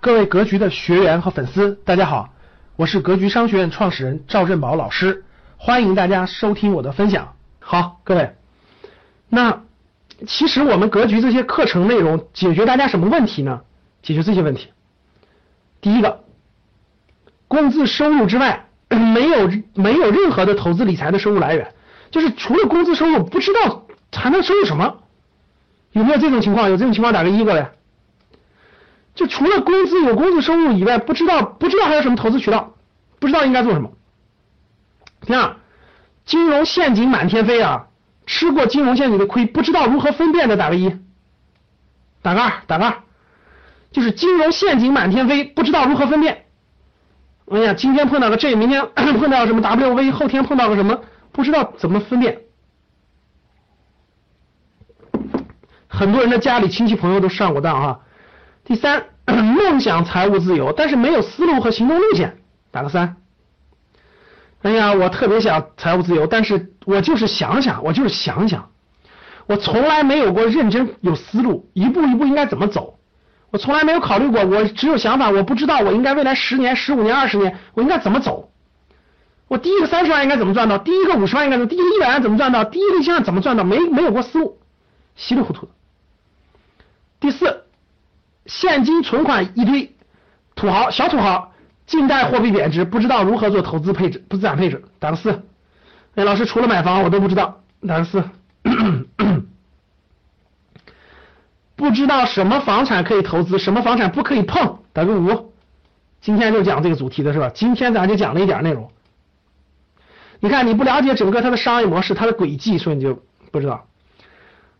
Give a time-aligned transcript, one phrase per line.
[0.00, 2.28] 各位格局的学员和粉丝，大家好，
[2.76, 5.24] 我是格局商学院创始人赵振宝老师，
[5.56, 7.34] 欢迎大家收听我的分享。
[7.58, 8.34] 好，各位，
[9.28, 9.62] 那
[10.26, 13.62] 其实我们格局这些课程内容解决大家什么问题呢？
[14.02, 14.68] 解决这些问题。
[15.80, 16.20] 第一个，
[17.48, 21.74] 工资收入之外， 没有没有任何的投资理财的收入来源，
[22.10, 24.98] 就是除了工资收入，不知道还能收入什么？
[25.92, 26.70] 有没有这种情况？
[26.70, 27.72] 有这种情况打个一过来。
[29.16, 32.74] 就除了工资有工资收入以外，不知道不知道还有什么投资渠道，
[33.18, 33.90] 不知道应该做什么。
[35.22, 35.56] 第二，
[36.26, 37.88] 金融陷阱满天飞啊，
[38.26, 40.94] 吃过金融陷阱的亏，不知道如何分辨的打个一，
[42.20, 42.94] 打个二，打个二，
[43.90, 46.44] 就是金融陷阱满天飞，不知道如何分辨。
[47.50, 51.00] 哎呀，今天碰到个 J，明天 碰到什么 W，V，后天碰到个什么，
[51.32, 52.42] 不知道怎么分辨。
[55.88, 58.00] 很多人的家里亲戚朋友都上过当啊。
[58.66, 62.38] 第三， 梦想财务自由，但是没有思路和行动路线，
[62.72, 63.16] 打个三。
[64.62, 68.70] 哎呀，我特别想财务自由，但是我就是想想，我就是想想，
[69.46, 72.98] 我从来没有过认真有思路，一步一步应该怎么走，
[73.52, 78.50] 我从来没有考虑过，我只有想法，我不知道我应该未来十年、十五年、二十年我应该怎么走，
[79.46, 84.58] 我第一个三十万应该怎么赚到，第一个五十万应该怎么，第一个一百万怎么赚到，第一个一千万怎么赚到，没没有过思路，
[85.14, 85.72] 稀里糊涂的。
[87.20, 87.65] 第四。
[88.46, 89.94] 现金存款一堆，
[90.54, 91.52] 土豪小土豪，
[91.86, 95.42] 近代货币贬值，不知道如何做投资配置、不资产配置，打个四。
[96.14, 98.24] 哎，老师除了买房我都不知道，打个四。
[101.76, 105.52] 不知道什么房产可以投资，什么房产不可以碰，打个五。
[106.22, 107.50] 今天就讲这个主题的是吧？
[107.54, 108.90] 今天咱就讲了一点内容。
[110.40, 113.86] 你看你不了解整个它的商业模式、它的轨迹，所以你就不知道，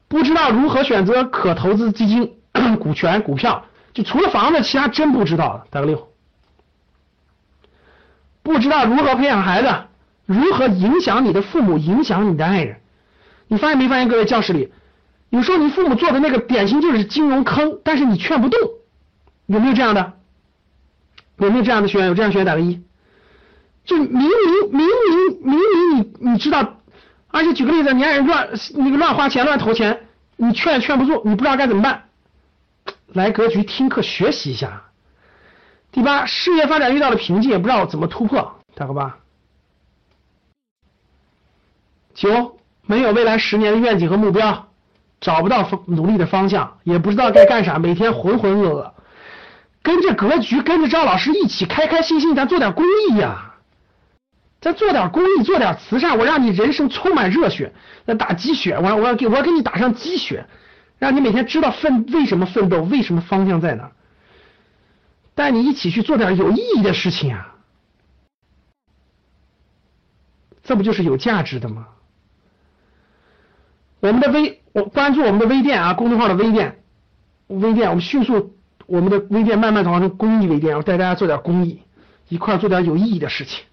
[0.08, 2.32] 不知道如何选择可投资基金。
[2.78, 6.08] 股权、股票，就除了房子，其他真不知道打个六。
[8.42, 9.68] 不知道如何培养孩子，
[10.24, 12.80] 如何影响你的父母，影响你的爱人。
[13.48, 14.72] 你发现没发现，各位教室里，
[15.30, 18.58] 有时候你父母做的那个典型就是金融坑，但是你劝不动，
[19.46, 20.12] 有没有这样的？
[21.38, 22.08] 有没有这样的学员？
[22.08, 22.82] 有这样学员打个一。
[23.84, 24.22] 就明明
[24.72, 24.86] 明明
[25.42, 26.80] 明明你你知道，
[27.28, 30.06] 而且举个例子，你爱人乱那个乱花钱、乱投钱，
[30.36, 32.04] 你劝也劝不住，你不知道该怎么办。
[33.12, 34.82] 来格局听课学习一下。
[35.92, 39.16] 第八，事业发展遇到了瓶颈，也不知道怎么突破，打个八。
[42.14, 44.68] 九，没有未来十年的愿景和目标，
[45.20, 48.90] 找不到努力的方向，也不知道该干啥，每天浑浑噩噩。
[49.82, 53.54] 跟着格局，跟着赵老师一起开开心心，咱做点公益呀，
[54.60, 57.72] 咱做点公益，做点慈善，我让你人生充满热血，
[58.04, 60.44] 咱打鸡血，我我要给我要给你打上鸡血。
[60.98, 63.92] 让你每天知道奋为什么奋斗，为什么方向在哪，
[65.34, 67.54] 带你一起去做点有意义的事情啊！
[70.62, 71.88] 这不就是有价值的吗？
[74.00, 76.82] 我们的微，我关注我们的微店啊，公众号的微店，
[77.48, 81.82] 微店，我们迅速，我们的微店慢慢转化成公益微店，我带大家做点公益，
[82.28, 83.64] 一块做点有意义的事情。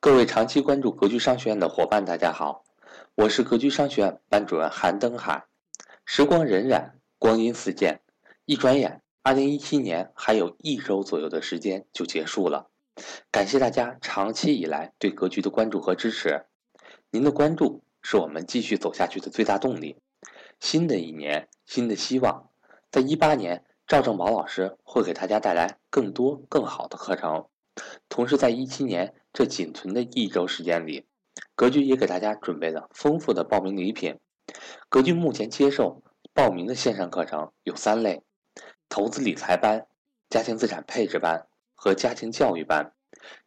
[0.00, 2.62] 各位长期关注格局商学院的伙伴，大家好，
[3.16, 5.47] 我是格局商学院班主任韩登海。
[6.10, 8.00] 时光荏苒，光阴似箭，
[8.46, 12.70] 一转眼，二零一七年还有一周左右的时间就结束了。
[13.30, 16.46] 感谢大家长期以来对格局的关注和支持，
[17.10, 19.98] 您的关注是我们继续走下去的最大动力。
[20.58, 22.48] 新的一年，新的希望，
[22.90, 27.44] 在一八年，赵正宝老师会给大家带来更多更好的课程。
[28.08, 31.04] 同时，在一七年这仅存的一周时间里，
[31.54, 34.18] 格局也给大家准备了丰富的报名礼品。
[34.88, 38.22] 格局目前接受报名的线上课程有三类：
[38.88, 39.86] 投资理财班、
[40.30, 42.92] 家庭资产配置班和家庭教育班，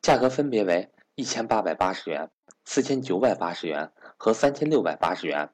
[0.02, 2.30] 价格分别为一千八百八十元、
[2.64, 5.50] 四千九百八十元和三千六百八十元。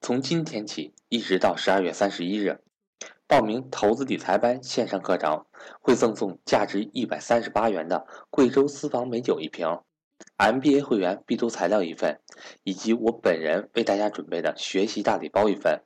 [0.00, 2.60] 从今天起一直到十二月三十一日，
[3.26, 5.46] 报名投资理财班线上课程
[5.80, 9.80] 会赠送价值一百三十八元的贵州私房美酒一瓶。
[10.38, 12.20] MBA 会员必读材料一份，
[12.64, 15.82] 以及我本人为大家准备的学习大礼包一份。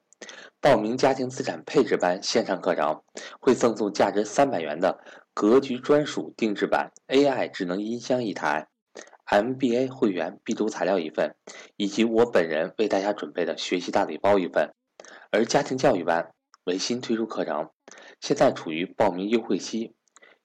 [0.62, 3.02] 报名家庭资产配置班线上课程，
[3.38, 4.98] 会赠送价值三百元的
[5.34, 8.68] 格局专属定制版 AI 智能音箱一台。
[9.26, 11.34] MBA 会员必读材料一份，
[11.76, 14.72] 以及我本人为大家准备的学习大礼包一份。
[15.30, 16.32] 而家庭教育班
[16.64, 17.70] 为新推出课程，
[18.20, 19.95] 现在处于报名优惠期。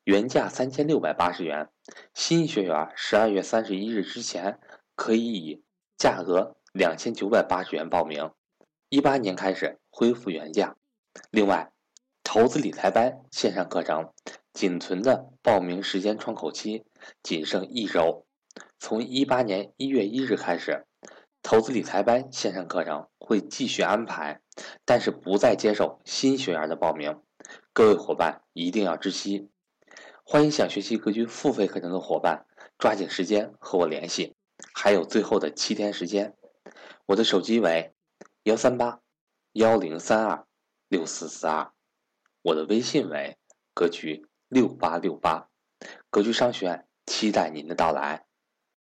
[0.03, 1.69] 原价三千六百八十元，
[2.15, 4.59] 新学员十二月三十一日之前
[4.95, 5.63] 可以以
[5.95, 8.31] 价格两千九百八十元报名，
[8.89, 10.75] 一八年开始恢复原价。
[11.29, 11.71] 另外，
[12.23, 14.11] 投资理财班线上课程
[14.53, 16.83] 仅存的报名时间窗口期
[17.21, 18.25] 仅剩一周，
[18.79, 20.87] 从一八年一月一日开始，
[21.43, 24.41] 投资理财班线上课程会继续安排，
[24.83, 27.21] 但是不再接受新学员的报名。
[27.71, 29.49] 各位伙伴一定要知悉。
[30.31, 32.45] 欢迎想学习格局付费课程的伙伴
[32.77, 34.33] 抓紧时间和我联系，
[34.73, 36.37] 还有最后的七天时间。
[37.05, 37.91] 我的手机为
[38.43, 39.01] 幺三八
[39.51, 40.47] 幺零三二
[40.87, 41.73] 六四四二，
[42.43, 43.35] 我的微信为
[43.73, 45.49] 格局六八六八，
[46.09, 48.23] 格局商学院期待您的到来。